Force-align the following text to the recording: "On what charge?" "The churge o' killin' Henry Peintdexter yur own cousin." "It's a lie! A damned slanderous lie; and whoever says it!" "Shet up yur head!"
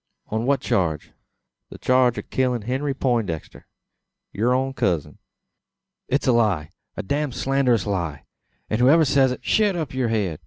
"On 0.29 0.47
what 0.47 0.61
charge?" 0.61 1.11
"The 1.69 1.77
churge 1.77 2.17
o' 2.17 2.23
killin' 2.23 2.63
Henry 2.63 2.95
Peintdexter 2.95 3.65
yur 4.33 4.51
own 4.51 4.73
cousin." 4.73 5.19
"It's 6.07 6.25
a 6.25 6.31
lie! 6.31 6.71
A 6.97 7.03
damned 7.03 7.35
slanderous 7.35 7.85
lie; 7.85 8.23
and 8.67 8.81
whoever 8.81 9.05
says 9.05 9.31
it!" 9.31 9.45
"Shet 9.45 9.75
up 9.75 9.93
yur 9.93 10.07
head!" 10.07 10.39